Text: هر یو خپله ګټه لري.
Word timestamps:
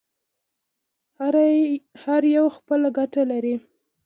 هر 2.01 2.21
یو 2.35 2.45
خپله 2.57 2.87
ګټه 2.97 3.21
لري. 3.31 3.55